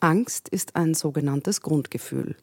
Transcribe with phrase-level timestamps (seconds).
[0.00, 2.34] Angst ist ein sogenanntes Grundgefühl.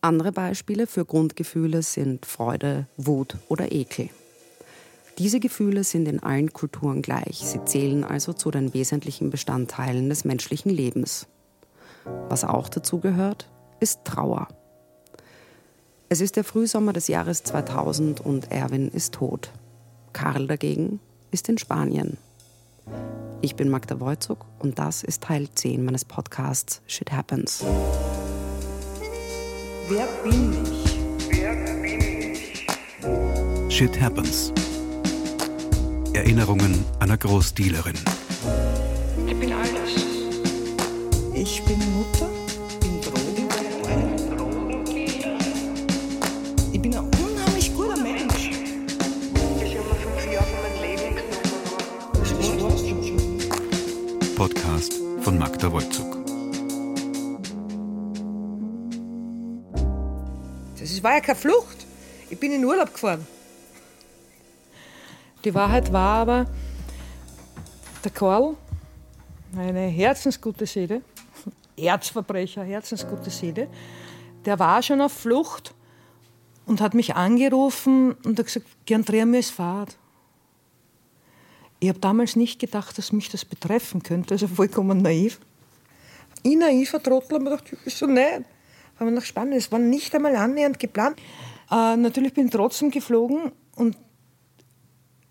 [0.00, 4.10] Andere Beispiele für Grundgefühle sind Freude, Wut oder Ekel.
[5.18, 7.38] Diese Gefühle sind in allen Kulturen gleich.
[7.38, 11.26] Sie zählen also zu den wesentlichen Bestandteilen des menschlichen Lebens.
[12.28, 13.48] Was auch dazu gehört,
[13.80, 14.48] ist Trauer.
[16.08, 19.50] Es ist der Frühsommer des Jahres 2000 und Erwin ist tot.
[20.12, 21.00] Karl dagegen
[21.30, 22.16] ist in Spanien.
[23.40, 27.64] Ich bin Magda Wojcuk und das ist Teil 10 meines Podcasts Shit Happens.
[29.88, 30.98] Wer bin ich?
[31.30, 32.66] Wer bin ich?
[33.74, 34.52] Shit Happens.
[36.14, 37.94] Erinnerungen einer Großdealerin.
[39.26, 40.04] Ich bin alles.
[41.34, 42.28] Ich bin Mutter,
[61.08, 61.86] war ja keine Flucht.
[62.28, 63.26] Ich bin in Urlaub gefahren.
[65.42, 66.46] Die Wahrheit war aber,
[68.04, 68.56] der Karl,
[69.56, 71.00] eine herzensgute Seele,
[71.78, 73.68] Erzverbrecher, herzensgute Seele,
[74.44, 75.74] der war schon auf Flucht
[76.66, 79.96] und hat mich angerufen und hat gesagt, gern dreh mir es Fahrt.
[81.80, 85.40] Ich habe damals nicht gedacht, dass mich das betreffen könnte, also vollkommen naiv.
[86.42, 88.24] Ich naiver Trottel habe mir gedacht, wieso nicht?
[88.24, 88.57] Fahren
[89.06, 89.56] wir nach Spanien.
[89.56, 91.18] Es war nicht einmal annähernd geplant.
[91.70, 93.96] Äh, natürlich bin ich trotzdem geflogen und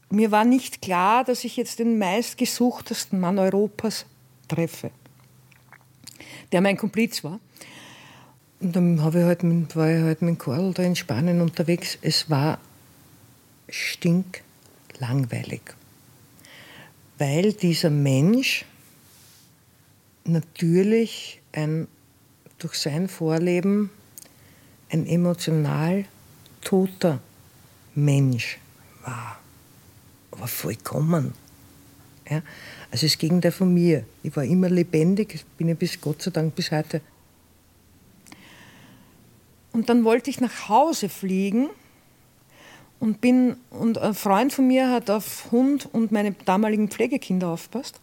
[0.09, 4.05] mir war nicht klar, dass ich jetzt den meistgesuchtesten Mann Europas
[4.47, 4.91] treffe,
[6.51, 7.39] der mein Kompliz war.
[8.59, 11.97] Und dann habe ich halt mit, war ich halt mit Karl da in Spanien unterwegs.
[12.01, 12.59] Es war
[13.69, 15.61] stinklangweilig,
[17.17, 18.65] weil dieser Mensch
[20.23, 21.87] natürlich ein,
[22.57, 23.89] durch sein Vorleben
[24.89, 26.05] ein emotional
[26.61, 27.19] toter
[27.95, 28.57] Mensch
[29.03, 29.39] war
[30.31, 31.33] aber vollkommen.
[32.29, 32.41] Ja?
[32.91, 34.05] Also das Gegenteil von mir.
[34.23, 37.01] Ich war immer lebendig, bin ja bis Gott sei Dank bis heute.
[39.73, 41.69] Und dann wollte ich nach Hause fliegen
[42.99, 47.99] und bin und ein Freund von mir hat auf Hund und meine damaligen Pflegekinder aufpasst.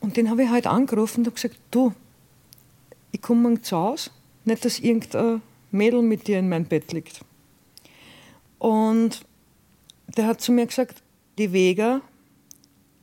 [0.00, 1.94] Und den habe ich halt angerufen und gesagt, du,
[3.16, 4.10] ich komme zu Hause,
[4.44, 5.40] nicht, dass irgendein
[5.70, 7.24] Mädel mit dir in mein Bett liegt.
[8.58, 9.24] Und
[10.18, 11.02] der hat zu mir gesagt,
[11.38, 12.02] die Vega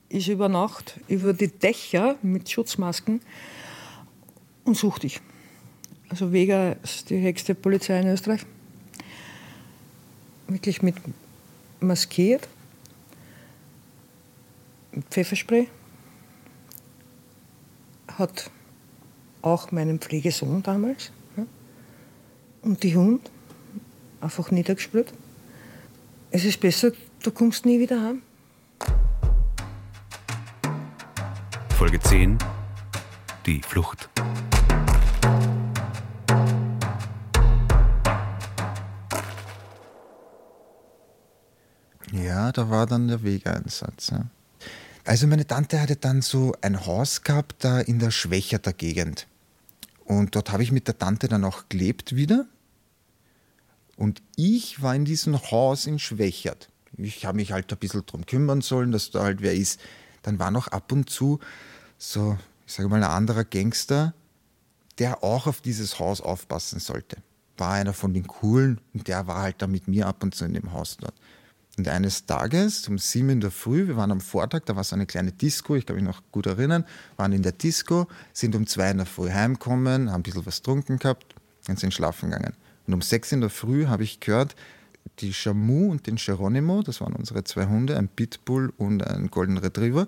[0.08, 3.22] ist über Nacht über die Dächer mit Schutzmasken
[4.62, 5.20] und sucht dich.
[6.10, 8.46] Also Vega ist die höchste Polizei in Österreich.
[10.46, 10.94] Wirklich mit
[11.80, 12.46] maskiert,
[14.92, 15.66] mit Pfefferspray.
[18.16, 18.48] Hat
[19.44, 21.44] auch meinen Pflegesohn damals ja,
[22.62, 23.30] und die Hund
[24.20, 25.12] einfach niedergespürt.
[26.30, 28.20] Es ist besser, Du kommst nie wieder heim.
[31.70, 32.36] Folge 10
[33.46, 34.10] Die Flucht.
[42.12, 44.10] Ja, da war dann der Wegeinsatz.
[44.10, 44.26] Ja.
[45.06, 49.26] Also meine Tante hatte dann so ein Haus gehabt da in der Schwächerter Gegend.
[50.04, 52.46] Und dort habe ich mit der Tante dann auch gelebt wieder.
[53.96, 58.26] Und ich war in diesem Haus in Schwächert ich habe mich halt ein bisschen darum
[58.26, 59.80] kümmern sollen, dass da halt wer ist.
[60.22, 61.40] Dann war noch ab und zu
[61.98, 64.14] so, ich sage mal, ein anderer Gangster,
[64.98, 67.16] der auch auf dieses Haus aufpassen sollte.
[67.56, 70.44] War einer von den Coolen und der war halt da mit mir ab und zu
[70.44, 71.14] in dem Haus dort.
[71.76, 74.94] Und eines Tages um sieben in der Früh, wir waren am Vortag, da war so
[74.94, 76.84] eine kleine Disco, ich kann mich noch gut erinnern,
[77.16, 80.58] waren in der Disco, sind um zwei in der Früh heimgekommen, haben ein bisschen was
[80.58, 81.34] getrunken gehabt
[81.68, 82.54] und sind schlafen gegangen.
[82.86, 84.54] Und um sechs in der Früh habe ich gehört,
[85.18, 89.58] die Chamu und den Geronimo, das waren unsere zwei Hunde, ein Pitbull und ein Golden
[89.58, 90.06] Retriever,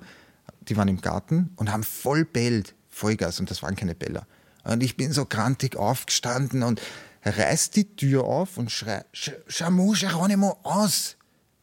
[0.68, 4.26] die waren im Garten und haben voll bellt, Vollgas und das waren keine Beller.
[4.62, 6.80] Und ich bin so krantig aufgestanden und
[7.24, 9.04] reißt die Tür auf und schrei,
[9.48, 11.16] Chamu, Geronimo, aus!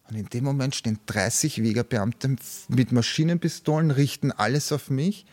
[0.10, 2.36] Und in dem Moment stehen 30 Wegerbeamte
[2.68, 5.26] mit Maschinenpistolen, richten alles auf mich,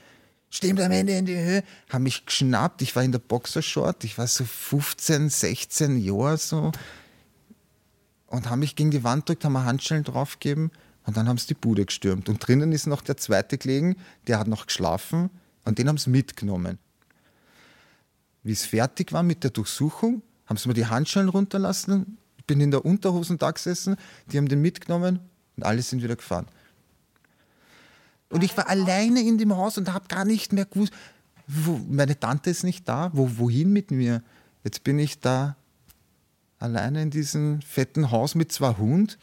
[0.49, 2.82] stehen am Ende in die Höhe, haben mich geschnappt.
[2.82, 6.72] Ich war in der Boxershort, ich war so 15, 16 Jahre so
[8.26, 10.70] und haben mich gegen die Wand gedrückt, haben mir Handschellen draufgegeben
[11.05, 12.28] und dann haben sie die Bude gestürmt.
[12.28, 13.96] Und drinnen ist noch der zweite gelegen,
[14.28, 15.31] der hat noch geschlafen
[15.64, 16.78] und den haben sie mitgenommen.
[18.43, 22.19] Wie es fertig war mit der Durchsuchung, haben sie mir die Handschellen runterlassen.
[22.50, 23.94] Bin in der Unterhosen da gesessen,
[24.26, 25.20] die haben den mitgenommen
[25.56, 26.47] und alle sind wieder gefahren.
[28.29, 30.93] Und ich war alleine in dem Haus und habe gar nicht mehr gewusst,
[31.47, 34.25] wo, meine Tante ist nicht da, wo, wohin mit mir?
[34.64, 35.55] Jetzt bin ich da
[36.58, 39.14] alleine in diesem fetten Haus mit zwei Hunden.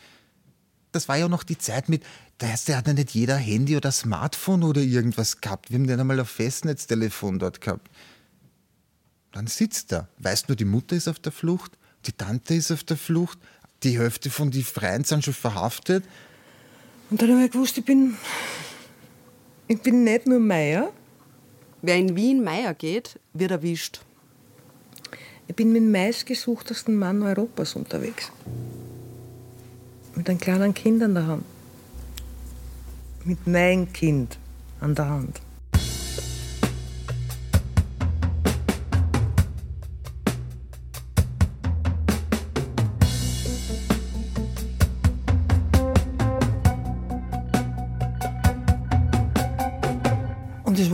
[0.93, 2.05] Das war ja noch die Zeit mit,
[2.37, 5.69] da hat ja nicht jeder Handy oder Smartphone oder irgendwas gehabt.
[5.69, 7.89] Wir haben dann einmal ein Festnetztelefon dort gehabt.
[9.33, 10.07] Dann sitzt er.
[10.17, 13.37] Weißt nur, die Mutter ist auf der Flucht, die Tante ist auf der Flucht,
[13.83, 16.03] die Hälfte von den Freien sind schon verhaftet.
[17.09, 18.15] Und dann habe ich gewusst, ich bin,
[19.67, 20.91] ich bin nicht nur Meier.
[21.81, 24.01] Wer in Wien Meier geht, wird erwischt.
[25.47, 28.31] Ich bin mit dem meistgesuchtesten Mann Europas unterwegs.
[30.15, 31.45] Mit einem kleinen Kind an der Hand.
[33.23, 34.37] Mit meinem Kind
[34.81, 35.41] an der Hand.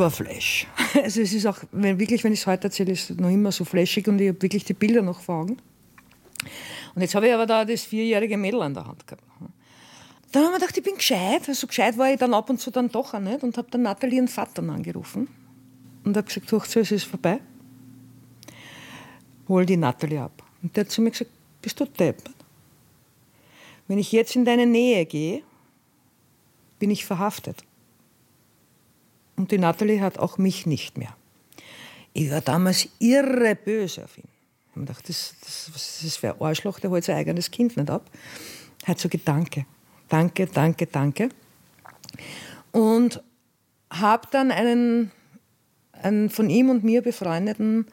[0.10, 0.68] Flash.
[0.96, 3.52] Also es ist auch, wenn, wirklich, wenn ich es heute erzähle, ist es noch immer
[3.52, 5.58] so flashig und ich habe wirklich die Bilder noch vor Augen.
[6.96, 9.24] Und jetzt habe ich aber da das vierjährige Mädel an der Hand gehabt.
[10.32, 11.48] Dann habe ich gedacht, ich bin gescheit.
[11.48, 13.84] Also gescheit war ich dann ab und zu dann doch auch nicht und habe dann
[13.84, 15.28] Nathalie ihren Vater angerufen
[16.04, 17.40] und habe gesagt, durch es ist vorbei.
[19.48, 20.44] Hol die Nathalie ab.
[20.62, 22.34] Und der hat zu mir gesagt, bist du deppert?
[23.88, 25.44] Wenn ich jetzt in deine Nähe gehe,
[26.80, 27.64] bin ich verhaftet.
[29.36, 31.16] Und die Natalie hat auch mich nicht mehr.
[32.14, 34.28] Ich war damals irre böse auf ihn.
[34.70, 37.90] Ich habe gedacht, das, das, das wäre ein Arschloch, der holt sein eigenes Kind nicht
[37.90, 38.10] ab.
[38.86, 39.66] Hat so Gedanke.
[40.10, 41.30] Danke, danke, danke.
[42.72, 43.24] Und
[43.90, 45.12] habe dann einen,
[45.94, 47.88] einen von ihm und mir befreundeten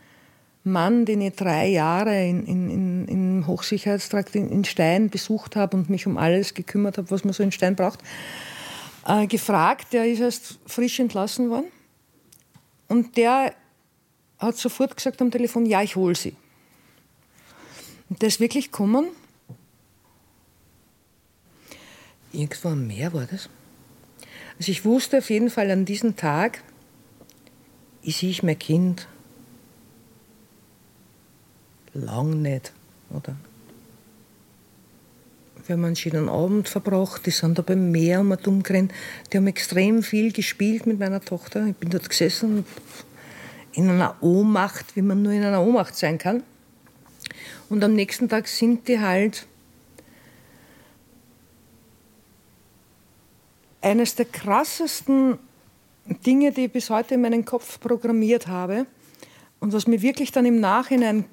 [0.65, 5.77] Mann, den ich drei Jahre in, in, in, im Hochsicherheitstrakt in, in Stein besucht habe
[5.77, 8.01] und mich um alles gekümmert habe, was man so in Stein braucht,
[9.11, 9.93] äh, gefragt.
[9.93, 11.71] Der ist erst frisch entlassen worden.
[12.89, 13.55] Und der
[14.39, 16.35] hat sofort gesagt am Telefon, ja, ich hole sie.
[18.09, 19.09] Und der ist wirklich gekommen.
[22.33, 23.49] Irgendwann mehr war das.
[24.59, 26.63] Also ich wusste auf jeden Fall an diesem Tag,
[28.03, 29.09] ich sehe ich mein Kind
[31.93, 32.73] lang nicht,
[33.11, 33.37] oder?
[35.67, 38.93] Wir haben einen schönen Abend verbracht, die sind da beim Meer um umgerannt.
[39.33, 41.67] Die haben extrem viel gespielt mit meiner Tochter.
[41.67, 42.65] Ich bin dort gesessen,
[43.73, 46.43] in einer Ohnmacht, wie man nur in einer Ohnmacht sein kann.
[47.69, 49.47] Und am nächsten Tag sind die halt
[53.81, 55.39] eines der krassesten
[56.27, 58.87] Dinge, die ich bis heute in meinen Kopf programmiert habe
[59.61, 61.25] und was mir wirklich dann im Nachhinein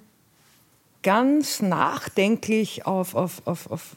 [1.03, 3.95] ganz nachdenklich auf, auf, auf, auf,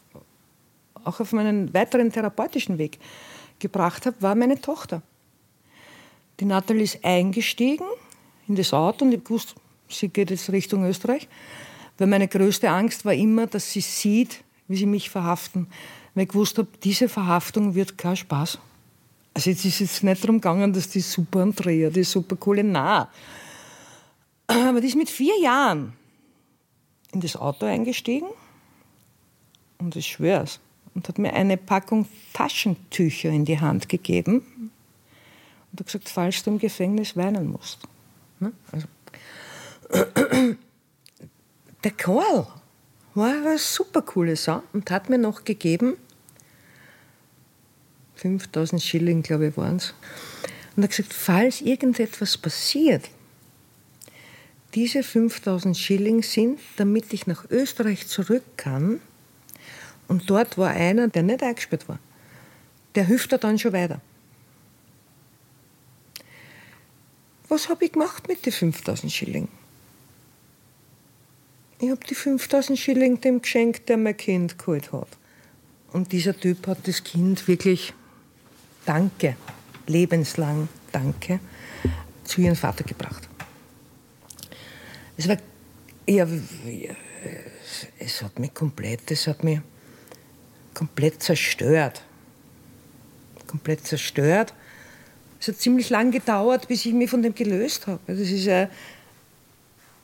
[1.05, 2.99] auch auf meinen weiteren therapeutischen Weg
[3.58, 5.02] gebracht habe, war meine Tochter.
[6.41, 7.87] Die Natalie ist eingestiegen
[8.49, 9.55] in das Auto und ich wusste,
[9.88, 11.29] sie geht jetzt Richtung Österreich,
[11.99, 15.67] weil meine größte Angst war immer, dass sie sieht, wie sie mich verhaften.
[16.14, 18.58] Weil ich gewusst habe, diese Verhaftung wird kein Spaß.
[19.35, 23.11] Also jetzt ist es nicht darum gegangen, dass die super Andrea, die super Kulinar.
[24.47, 25.93] Aber die ist mit vier Jahren
[27.12, 28.29] in das Auto eingestiegen
[29.79, 30.61] und ich schwöre es,
[31.00, 34.70] und hat mir eine Packung Taschentücher in die Hand gegeben
[35.73, 37.79] und hat gesagt, falls du im Gefängnis weinen musst.
[38.38, 38.52] Ne?
[38.70, 38.87] Also,
[41.85, 42.47] der Karl
[43.14, 45.97] war eine super coole Sau und hat mir noch gegeben,
[48.16, 49.95] 5000 Schilling, glaube ich, waren es,
[50.76, 53.09] und hat gesagt, falls irgendetwas passiert,
[54.75, 59.00] diese 5000 Schilling sind, damit ich nach Österreich zurück kann.
[60.11, 62.00] Und dort war einer, der nicht eingesperrt war.
[62.97, 64.00] Der hilft dann schon weiter.
[67.49, 69.47] Was habe ich gemacht mit den 5000 Schilling?
[71.79, 75.07] Ich habe die 5000 Schilling dem geschenkt, der mein Kind geholt hat.
[75.93, 77.95] Und dieser Typ hat das Kind wirklich,
[78.87, 79.37] danke,
[79.87, 81.38] lebenslang, danke,
[82.25, 83.29] zu ihrem Vater gebracht.
[85.17, 85.37] Es war,
[86.09, 86.26] ja,
[88.00, 89.61] es hat mich komplett, es hat mich
[90.75, 92.03] komplett zerstört.
[93.47, 94.55] Komplett zerstört.
[95.41, 98.00] Es hat ziemlich lang gedauert, bis ich mich von dem gelöst habe.
[98.07, 98.69] Das ist ja,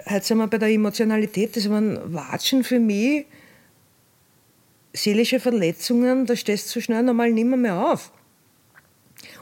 [0.08, 3.26] heute sind wir bei der Emotionalität, das waren Watschen für mich,
[4.94, 8.12] seelische Verletzungen, da stehst du so schnell normal nimmer mehr auf.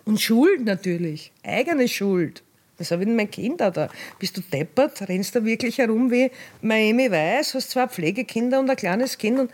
[0.04, 2.42] Und Schuld natürlich, eigene Schuld.
[2.76, 3.88] Was habe ich denn mein Kind da?
[4.18, 5.08] Bist du deppert?
[5.08, 7.54] Rennst du wirklich herum wie Miami Weiß?
[7.54, 9.38] Hast zwei Pflegekinder und ein kleines Kind.
[9.38, 9.50] Und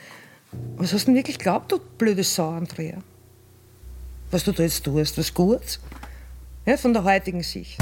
[0.76, 2.98] was hast du denn wirklich geglaubt, du blöde Sau, Andrea?
[4.30, 5.78] Was du da jetzt tust, was Gutes?
[6.66, 7.78] Ja, von der heutigen Sicht.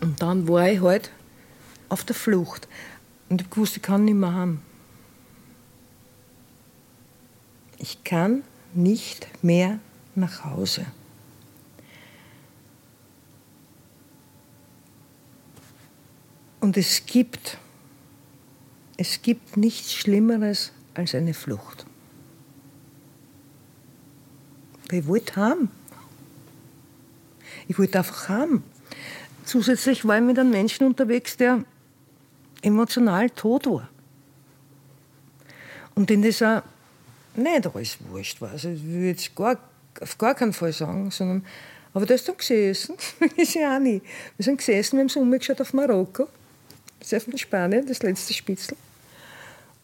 [0.00, 1.10] Und dann war ich halt
[1.88, 2.68] auf der Flucht.
[3.28, 4.62] Und ich wusste, ich kann nicht mehr haben.
[7.82, 9.80] Ich kann nicht mehr
[10.14, 10.86] nach Hause.
[16.60, 17.58] Und es gibt,
[18.96, 21.84] es gibt nichts Schlimmeres als eine Flucht.
[24.92, 25.68] Ich wollte haben.
[27.66, 28.62] Ich wollte einfach haben.
[29.44, 31.64] Zusätzlich war ich mit einem Menschen unterwegs, der
[32.62, 33.88] emotional tot war.
[35.96, 36.62] Und in dieser
[37.36, 38.50] nicht alles wurscht war.
[38.50, 39.58] Also ich will jetzt gar,
[40.00, 41.44] auf gar keinen Fall sagen, sondern,
[41.94, 42.94] aber der ist dann gesessen,
[43.36, 44.00] ist ja auch nie.
[44.36, 46.28] Wir sind gesessen, wir haben so umgeschaut auf Marokko,
[47.00, 48.76] das ist in Spanien, das letzte Spitzel.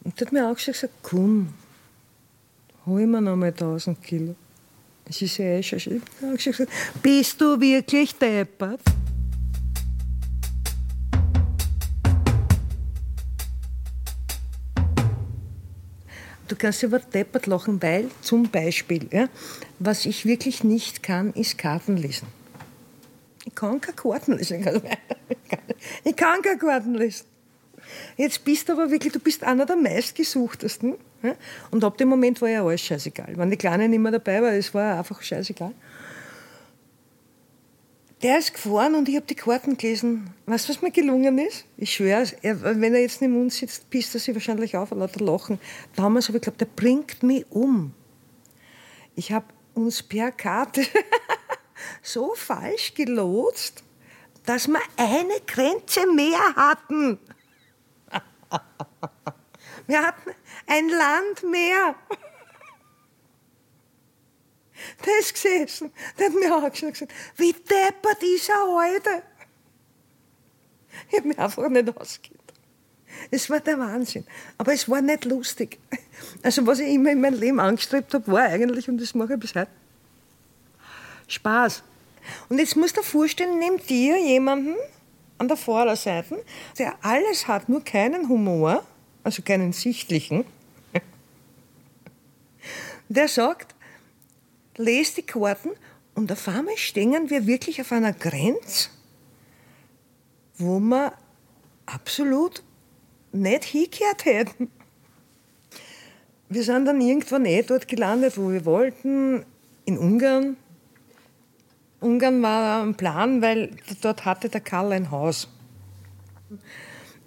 [0.04, 1.52] Und der hat mir auch gesagt, komm,
[2.86, 4.34] hol mir noch mal 1000 Kilo.
[5.08, 6.02] Es ist ja eh schon schön.
[6.36, 6.70] Gesagt,
[7.02, 8.80] bist du wirklich deppert?
[16.48, 19.28] Du kannst über deppert lachen, weil zum Beispiel, ja,
[19.78, 22.26] was ich wirklich nicht kann, ist Karten lesen.
[23.44, 24.64] Ich kann keine Karten lesen.
[26.04, 27.26] Ich kann keine Karten lesen.
[28.16, 30.94] Jetzt bist du aber wirklich, du bist einer der meistgesuchtesten.
[31.22, 31.34] Ja?
[31.70, 33.34] Und ab dem Moment war ja alles scheißegal.
[33.36, 35.72] Wenn die Kleine nicht mehr dabei war, es war einfach scheißegal.
[38.22, 40.34] Der ist gefahren und ich habe die Karten gelesen.
[40.46, 41.66] Weißt du, was mir gelungen ist?
[41.76, 45.24] Ich schwöre, wenn er jetzt neben uns sitzt, pisst er sich wahrscheinlich auf und lauter
[45.24, 45.60] Lachen.
[45.94, 47.94] Damals habe ich geglaubt, der bringt mich um.
[49.14, 50.84] Ich habe uns per Karte
[52.02, 53.84] so falsch gelotst,
[54.46, 57.18] dass wir eine Grenze mehr hatten.
[59.86, 60.30] Wir hatten
[60.66, 61.94] ein Land mehr.
[65.04, 69.22] Der ist gesessen, der hat mir angeschaut und gesagt, wie deppert ist er heute?
[71.10, 72.38] Ich habe mich einfach nicht ausgegeben.
[73.30, 74.24] Es war der Wahnsinn.
[74.56, 75.78] Aber es war nicht lustig.
[76.42, 79.40] Also was ich immer in meinem Leben angestrebt habe, war eigentlich, und das mache ich
[79.40, 79.70] bis heute,
[81.26, 81.82] Spaß.
[82.48, 84.74] Und jetzt musst du dir vorstellen, neben dir jemanden
[85.38, 86.44] an der Vorderseite,
[86.78, 88.84] der alles hat, nur keinen Humor,
[89.22, 90.44] also keinen sichtlichen,
[93.08, 93.74] der sagt,
[94.78, 95.70] lest die Karten
[96.14, 98.90] und auf einmal stehen wir wirklich auf einer Grenze,
[100.56, 101.12] wo wir
[101.86, 102.62] absolut
[103.32, 104.70] nicht hingehört hätten.
[106.48, 109.44] Wir sind dann irgendwann eh dort gelandet, wo wir wollten,
[109.84, 110.56] in Ungarn.
[112.00, 115.48] Ungarn war ein Plan, weil dort hatte der Karl ein Haus.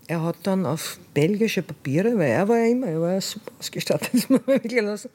[0.07, 3.51] Er hat dann auf belgische Papiere, weil er war ja immer, er war ja super
[3.59, 5.09] ausgestattet, das muss man wirklich lassen,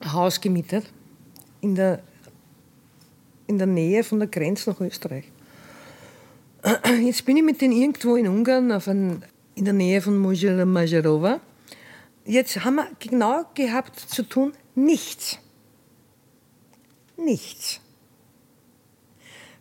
[0.00, 0.84] ein Haus gemietet
[1.60, 2.02] in der,
[3.46, 5.24] in der Nähe von der Grenze nach Österreich.
[7.02, 9.24] Jetzt bin ich mit denen irgendwo in Ungarn, auf ein,
[9.54, 11.40] in der Nähe von Majerova.
[12.24, 15.38] Jetzt haben wir genau gehabt zu tun, nichts.
[17.16, 17.80] Nichts.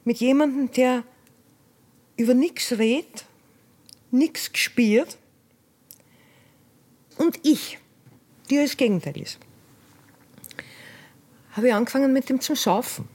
[0.03, 1.03] Mit jemandem, der
[2.17, 3.25] über nichts redet,
[4.11, 5.17] nichts gespielt
[7.17, 7.77] und ich,
[8.49, 9.39] die das Gegenteil ist
[11.57, 13.09] habe ich angefangen mit dem zu saufen.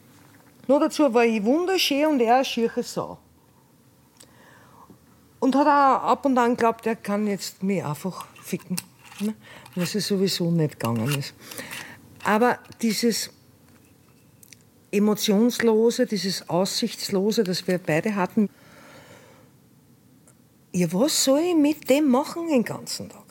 [0.67, 3.19] Nur dazu war ich wunderschön und er eine schiere Sau.
[5.39, 8.77] Und hat auch ab und an geglaubt, er kann jetzt mich einfach ficken.
[9.21, 9.35] Ne?
[9.77, 11.35] Was es sowieso nicht gegangen ist.
[12.25, 13.31] Aber dieses
[14.91, 18.49] Emotionslose, dieses Aussichtslose, das wir beide hatten,
[20.73, 23.23] ja, was soll ich mit dem machen den ganzen Tag?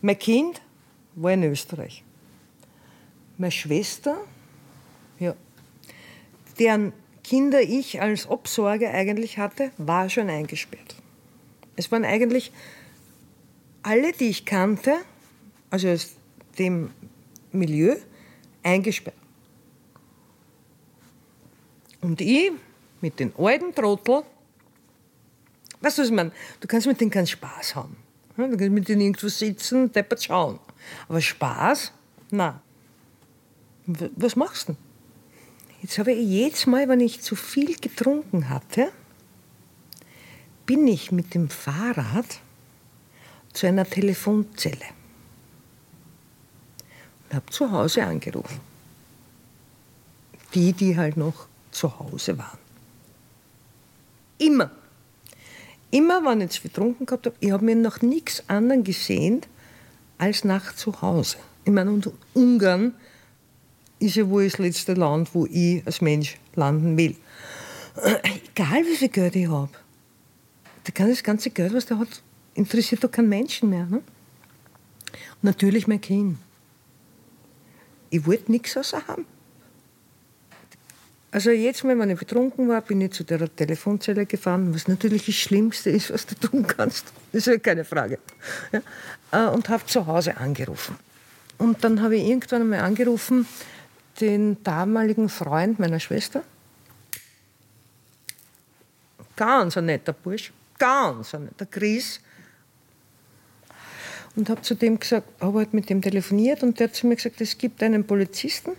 [0.00, 0.60] Mein Kind
[1.14, 2.04] war in Österreich.
[3.38, 4.18] Meine Schwester,
[5.20, 5.36] ja,
[6.58, 6.92] deren
[7.22, 10.96] Kinder ich als Obsorge eigentlich hatte, war schon eingesperrt.
[11.76, 12.50] Es waren eigentlich
[13.84, 14.96] alle, die ich kannte,
[15.70, 16.16] also aus
[16.58, 16.90] dem
[17.52, 17.94] Milieu,
[18.64, 19.14] eingesperrt.
[22.00, 22.50] Und ich
[23.00, 24.24] mit den alten Trottel,
[25.80, 26.32] weißt du, was ich meine?
[26.58, 27.96] Du kannst mit denen keinen Spaß haben.
[28.36, 30.58] Du kannst mit denen irgendwo sitzen, deppert schauen.
[31.08, 31.92] Aber Spaß?
[32.32, 32.60] Nein
[33.88, 34.76] was machst du?
[35.80, 38.90] Jetzt habe ich jedes Mal, wenn ich zu viel getrunken hatte,
[40.66, 42.40] bin ich mit dem Fahrrad
[43.54, 44.84] zu einer Telefonzelle
[47.24, 48.60] und habe zu Hause angerufen.
[50.54, 52.58] Die, die halt noch zu Hause waren.
[54.38, 54.70] Immer.
[55.90, 59.42] Immer, wenn ich zu viel getrunken gehabt habe, ich habe mir noch nichts anderes gesehen
[60.18, 61.38] als nach zu Hause.
[61.64, 62.94] Ich meine, und Ungarn
[63.98, 67.16] ist ja wohl das letzte Land, wo ich als Mensch landen will.
[68.56, 69.70] egal wie viel Geld ich habe.
[70.86, 72.22] Der kann das ganze Geld, was der hat,
[72.54, 73.86] interessiert doch keinen Menschen mehr.
[73.86, 73.96] Ne?
[73.98, 76.38] Und natürlich mein Kind.
[78.10, 79.26] Ich wollte nichts außer haben.
[81.30, 85.34] Also jetzt wenn ich betrunken war, bin ich zu der Telefonzelle gefahren, was natürlich das
[85.34, 87.12] Schlimmste ist, was du tun kannst.
[87.32, 88.18] Das ist ja keine Frage.
[88.72, 88.80] Ja,
[89.32, 90.96] äh, und habe zu Hause angerufen.
[91.58, 93.46] Und dann habe ich irgendwann einmal angerufen,
[94.20, 96.42] den damaligen Freund meiner Schwester.
[99.36, 102.20] Ganz ein netter Bursch, ganz ein netter Chris.
[104.34, 107.16] Und habe zu dem gesagt, habe halt mit dem telefoniert und der hat zu mir
[107.16, 108.72] gesagt, es gibt einen Polizisten,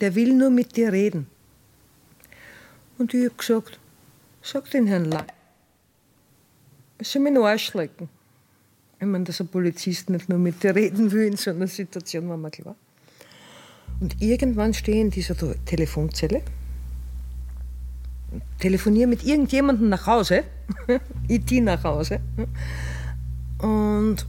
[0.00, 1.28] der will nur mit dir reden.
[2.98, 3.78] Und ich habe gesagt,
[4.42, 5.26] sag den Herrn Lang,
[6.98, 8.08] er soll mich in den Arsch lecken.
[9.00, 12.28] Ich meine, dass ein Polizist nicht nur mit dir reden will in so einer Situation,
[12.28, 12.76] war mir klar.
[14.00, 16.42] Und irgendwann stehe ich in dieser Telefonzelle,
[18.58, 20.44] telefoniere mit irgendjemandem nach Hause,
[21.28, 22.20] IT nach Hause.
[23.58, 24.26] Und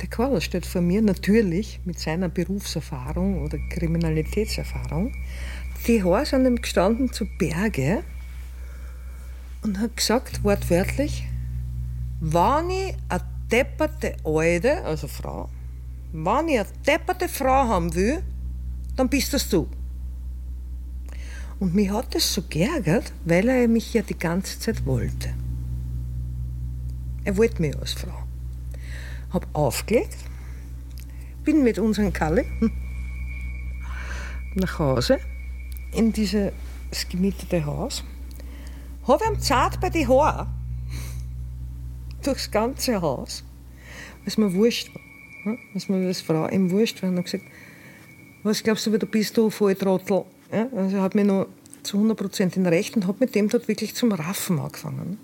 [0.00, 5.12] der Qualler steht vor mir natürlich mit seiner Berufserfahrung oder Kriminalitätserfahrung.
[5.86, 8.02] Die Haare sind ihm gestanden zu Berge
[9.62, 11.24] und hat gesagt, wortwörtlich,
[12.20, 15.48] wenn ich eine depperte Alte, also Frau,
[16.12, 18.22] wenn ich eine depperte Frau haben will,
[18.98, 19.68] dann bist das du.
[21.60, 25.32] Und mich hat das so geärgert, weil er mich ja die ganze Zeit wollte.
[27.24, 28.28] Er wollte mich als Frau
[29.30, 30.16] habe aufgelegt,
[31.44, 32.44] bin mit unserem Kalle
[34.54, 35.18] nach Hause
[35.92, 36.52] in dieses
[37.10, 38.04] gemietete Haus,
[39.06, 40.46] habe ihm zart bei die Haare
[42.22, 43.44] durchs ganze Haus,
[44.24, 47.44] was mir wurscht war, was mir als Frau ihm wurscht war, und gesagt,
[48.48, 50.24] was glaubst du, wie du bist, du voll Trottel.
[50.52, 51.46] Ja, also hat mich noch
[51.82, 55.18] zu 100% in Recht und habe mit dem dort wirklich zum Raffen angefangen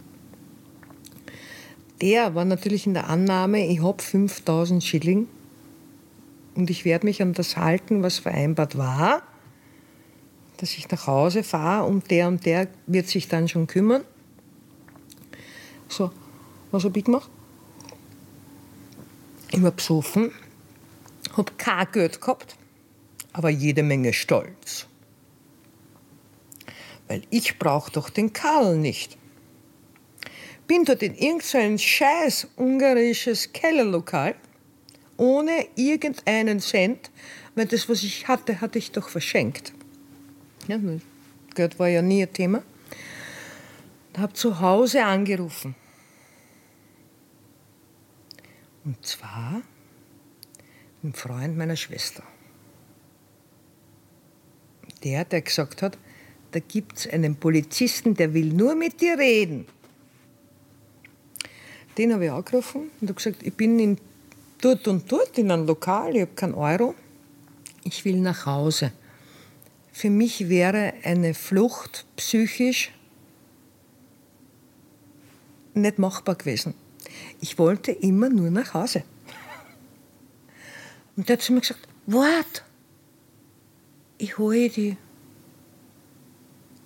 [2.05, 5.29] der war natürlich in der Annahme, ich habe 5000 Schilling
[6.55, 9.23] und ich werde mich an das halten, was vereinbart war,
[10.59, 14.03] dass ich nach Hause fahre und der und der wird sich dann schon kümmern.
[15.89, 16.11] So,
[16.71, 17.31] was habe ich gemacht?
[19.51, 20.33] Ich war besoffen,
[21.37, 22.57] habe kein Geld gehabt,
[23.35, 24.87] aber jede Menge Stolz.
[27.09, 29.19] Weil ich brauche doch den Karl nicht
[30.67, 34.35] bin dort in irgendein scheiß ungarisches Kellerlokal
[35.17, 37.11] ohne irgendeinen Cent,
[37.55, 39.73] weil das, was ich hatte, hatte ich doch verschenkt.
[40.67, 40.79] Ja,
[41.55, 42.63] Geld war ja nie ein Thema.
[44.13, 45.77] Ich habe zu Hause angerufen.
[48.85, 49.63] Und zwar
[51.03, 52.25] ein Freund meiner Schwester.
[55.05, 55.99] Der, der gesagt hat,
[56.53, 59.67] da gibt es einen Polizisten, der will nur mit dir reden.
[61.99, 63.99] Den habe ich angerufen und habe gesagt, ich bin in,
[64.61, 66.95] dort und dort in einem Lokal, ich habe keinen Euro,
[67.85, 68.93] ich will nach Hause.
[69.93, 72.93] Für mich wäre eine Flucht psychisch
[75.75, 76.75] nicht machbar gewesen.
[77.41, 79.03] Ich wollte immer nur nach Hause.
[81.17, 82.65] Und der hat zu mir gesagt, wart,
[84.25, 84.97] ich hole die.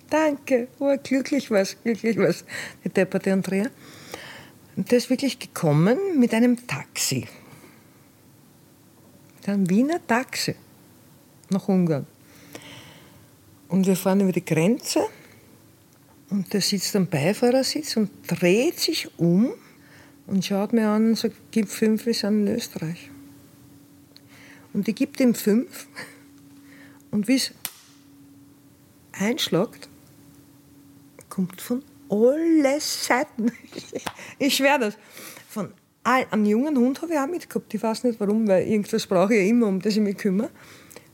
[0.09, 2.43] Danke, oh, glücklich was, glücklich was,
[2.83, 3.69] die depperte Andrea.
[4.75, 7.27] Und der ist wirklich gekommen mit einem Taxi.
[9.37, 10.55] Mit einem Wiener Taxi
[11.49, 12.05] nach Ungarn.
[13.67, 15.01] Und wir fahren über die Grenze
[16.29, 19.53] und der sitzt am Beifahrersitz und dreht sich um
[20.27, 23.11] und schaut mir an und sagt, gib fünf, wir sind in Österreich.
[24.73, 25.87] Und ich gebe ihm fünf
[27.11, 27.53] und wie es
[29.11, 29.89] einschlagt,
[31.29, 33.51] kommt von alle Seiten.
[34.39, 34.97] Ich schwöre das.
[35.49, 37.73] Von all, einen jungen Hund habe ich auch mitgehabt.
[37.73, 40.49] Ich weiß nicht warum, weil irgendwas brauche ich ja immer, um das ich mich kümmere.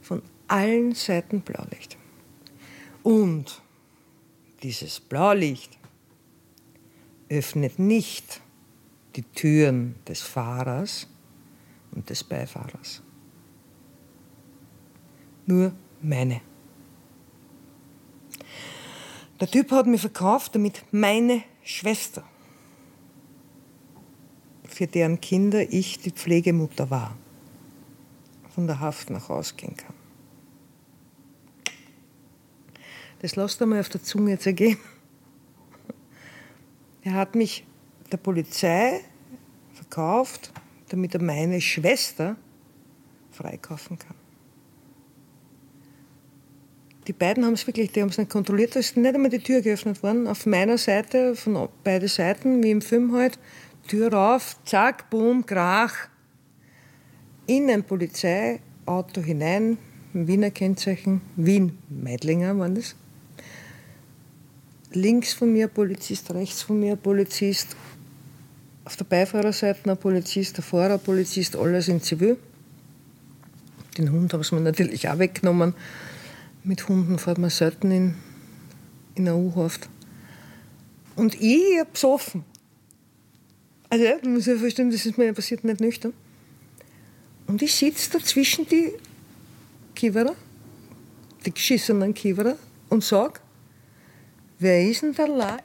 [0.01, 1.97] Von allen Seiten Blaulicht.
[3.01, 3.61] Und
[4.61, 5.77] dieses Blaulicht
[7.29, 8.41] öffnet nicht
[9.15, 11.07] die Türen des Fahrers
[11.91, 13.01] und des Beifahrers.
[15.45, 15.73] Nur
[16.05, 16.41] meine.
[19.39, 22.23] Der Typ hat mich verkauft, damit meine Schwester,
[24.63, 27.17] für deren Kinder ich die Pflegemutter war,
[28.53, 29.93] von der Haft nach Hause gehen kann.
[33.19, 34.77] Das lasst einmal auf der Zunge zergehen.
[37.01, 37.65] Er hat mich
[38.11, 39.01] der Polizei
[39.73, 40.51] verkauft,
[40.89, 42.35] damit er meine Schwester
[43.31, 44.24] freikaufen kann.
[47.07, 49.39] Die beiden haben es wirklich, die haben es nicht kontrolliert, da ist nicht einmal die
[49.39, 50.27] Tür geöffnet worden.
[50.27, 53.37] Auf meiner Seite, von beiden Seiten, wie im Film halt,
[53.87, 55.93] Tür rauf, zack, boom, krach.
[57.45, 59.77] In ein Polizeiauto hinein,
[60.13, 62.95] Wiener Kennzeichen, Wien, Meidlinger waren das.
[64.93, 67.75] Links von mir Polizist, rechts von mir Polizist,
[68.85, 72.37] auf der Beifahrerseite ein Polizist, der Fahrer Polizist, alles in Zivil.
[73.97, 75.73] Den Hund haben sie mir natürlich auch weggenommen.
[76.67, 78.15] Mit Hunden fährt man selten in,
[79.13, 79.87] in eine U-Haft.
[81.15, 82.43] Und ich habe besoffen.
[83.87, 86.13] Also, du musst ja verstehen, das ist mir passiert nicht nüchtern.
[87.45, 88.93] Und ich sitze da zwischen die
[89.93, 90.35] Kiewerer,
[91.45, 92.57] die geschissenen Kiewerer,
[92.89, 93.41] und sage,
[94.57, 95.57] wer ist denn der La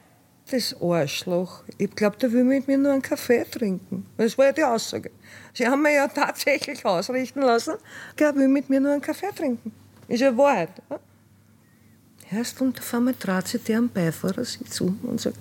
[0.51, 1.63] das Arschloch?
[1.79, 4.05] Ich glaube, der will mit mir nur einen Kaffee trinken.
[4.19, 5.11] Das war ja die Aussage.
[5.55, 7.77] Sie haben mir ja tatsächlich ausrichten lassen,
[8.19, 9.73] er will mit mir nur einen Kaffee trinken.
[10.11, 10.71] Ist ja Wahrheit.
[10.91, 10.99] Ja?
[12.33, 15.39] Erst einmal trat sich der am Beifahrersitz um und sagt,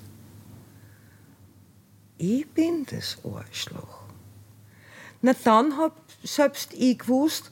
[2.19, 4.03] ich bin das Arschloch.
[5.23, 7.51] Na dann hab selbst ich gewusst,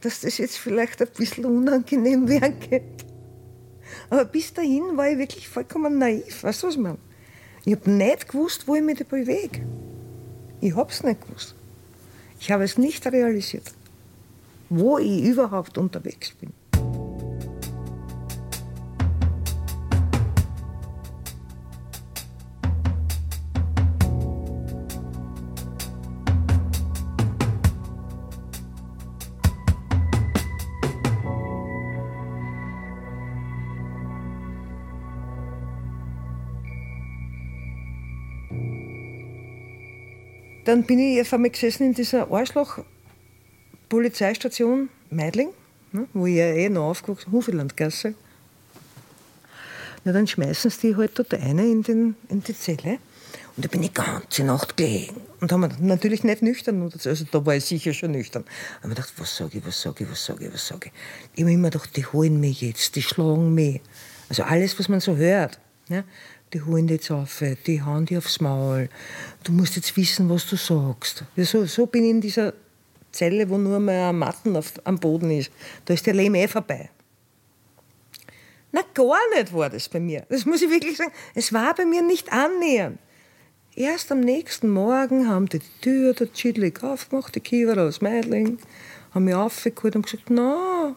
[0.00, 3.06] dass das jetzt vielleicht ein bisschen unangenehm werden könnte.
[4.10, 6.42] Aber bis dahin war ich wirklich vollkommen naiv.
[6.42, 6.98] Weißt du, was ich meine?
[7.64, 9.64] Ich habe nicht gewusst, wo ich mich bewege.
[10.60, 11.54] Ich habe es nicht gewusst.
[12.40, 13.70] Ich habe es nicht realisiert,
[14.68, 16.52] wo ich überhaupt unterwegs bin.
[40.66, 45.50] Dann bin ich auf einmal gesessen in dieser Arschloch-Polizeistation Meidling,
[45.92, 48.14] ne, wo ich ja eh noch aufgewachsen bin, Hufelandgasse.
[50.02, 52.98] Na, dann schmeißen sie die halt dort eine in, den, in die Zelle.
[53.56, 55.20] Und da bin ich ganze Nacht gelegen.
[55.40, 58.42] Und haben natürlich nicht nüchtern, also da war ich sicher schon nüchtern.
[58.80, 60.92] Aber ich gedacht, was sage ich, was sage ich, was sage ich, was sage ich.
[61.36, 63.80] Ich habe immer gedacht, die holen mich jetzt, die schlagen mich.
[64.28, 65.60] Also alles, was man so hört.
[65.88, 66.02] Ja
[66.52, 68.88] die holen jetzt auf, die hauen dich aufs Maul,
[69.44, 71.24] du musst jetzt wissen, was du sagst.
[71.34, 72.52] Ja, so, so bin ich in dieser
[73.12, 75.50] Zelle, wo nur mehr Matten auf, am Boden ist.
[75.84, 76.90] Da ist der Leben eh vorbei.
[78.72, 80.26] Na, gar nicht war das bei mir.
[80.28, 81.12] Das muss ich wirklich sagen.
[81.34, 82.98] Es war bei mir nicht annähernd.
[83.74, 88.58] Erst am nächsten Morgen haben die die Tür der chillig aufgemacht, die Kiewer aus Meidling,
[89.12, 90.96] haben mich aufgeholt und gesagt, na,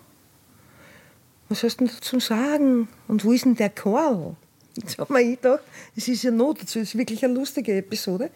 [1.50, 2.88] was hast du denn dazu sagen?
[3.08, 4.36] Und wo ist denn der Karl?
[4.76, 5.64] Jetzt habe mir gedacht,
[5.96, 8.30] es ist ja Not dazu, es ist wirklich eine lustige Episode.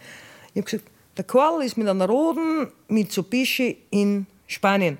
[0.54, 4.98] Ich habe gesagt, der Karl ist mit einer roten Mitsubishi in Spanien.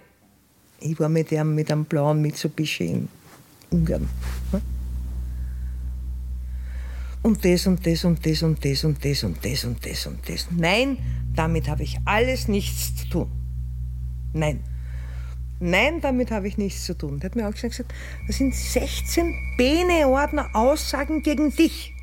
[0.80, 3.10] Ich war mit einem, mit einem blauen Mitsubishi in
[3.72, 4.08] Ungarn.
[7.24, 10.30] Und das und das und das und das und das und das und das und
[10.30, 10.48] das.
[10.52, 10.98] Nein,
[11.36, 13.32] damit habe ich alles nichts zu tun.
[14.34, 14.60] Nein.
[15.60, 17.20] Nein, damit habe ich nichts zu tun.
[17.20, 17.86] Der hat mir auch gesagt,
[18.28, 21.94] das sind 16 Beneordner Aussagen gegen dich.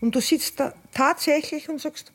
[0.00, 2.12] Und du sitzt da tatsächlich und sagst,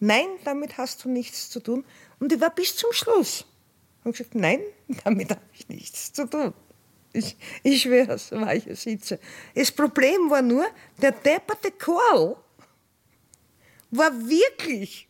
[0.00, 1.84] nein, damit hast du nichts zu tun.
[2.20, 3.46] Und ich war bis zum Schluss.
[4.04, 4.60] Und gesagt, nein,
[5.04, 6.52] damit habe ich nichts zu tun.
[7.14, 9.18] Ich, ich es, weil ich sitze.
[9.54, 10.66] Das Problem war nur,
[11.00, 12.36] der depperte Karl
[13.90, 15.08] war wirklich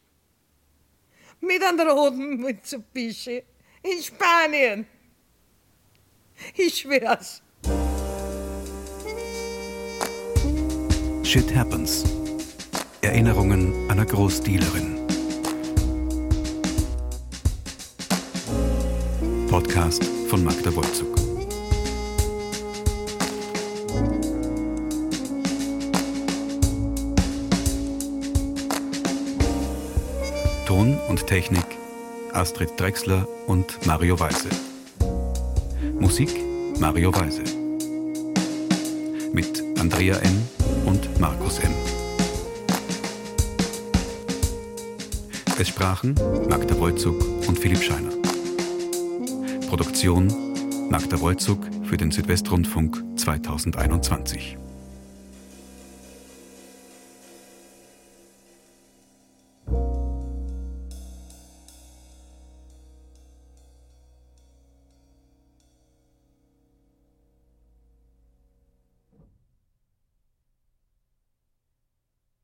[1.43, 3.43] mit einem roten Mitsubishi
[3.83, 4.87] in Spanien.
[6.57, 7.43] Ich schwör's.
[11.25, 12.05] Shit Happens.
[13.01, 15.07] Erinnerungen einer Großdealerin.
[19.49, 21.22] Podcast von Magda Wolzug.
[30.83, 31.65] Ton und Technik
[32.33, 34.49] Astrid Drexler und Mario Weise.
[36.01, 36.29] Musik
[36.81, 37.45] Mario Weise.
[39.33, 40.43] Mit Andrea N.
[40.85, 41.71] und Markus M.
[45.57, 46.17] Es sprachen
[46.49, 48.11] Magda Wolzug und Philipp Scheiner.
[49.69, 50.27] Produktion
[50.91, 54.57] Magda Wolzug für den Südwestrundfunk 2021.